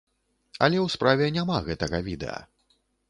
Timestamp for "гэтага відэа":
1.67-2.39